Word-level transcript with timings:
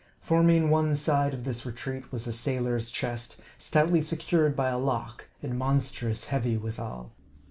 Forming 0.23 0.71
one 0.71 0.95
side 0.95 1.31
of 1.31 1.43
this 1.43 1.63
retreat, 1.63 2.11
was 2.11 2.25
a 2.25 2.33
sailor's 2.33 2.89
chest, 2.89 3.39
stoutly 3.59 4.01
secured 4.01 4.55
by 4.55 4.69
a 4.69 4.79
lock, 4.79 5.27
and 5.43 5.55
monstrous 5.55 6.25
heavy 6.29 6.57
withal. 6.57 7.11